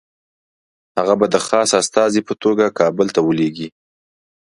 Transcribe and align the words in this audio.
هغه 0.97 1.13
به 1.19 1.25
د 1.33 1.35
خاص 1.47 1.69
استازي 1.81 2.21
په 2.27 2.33
توګه 2.43 2.75
کابل 2.79 3.07
ته 3.15 3.19
ولېږي. 3.23 3.67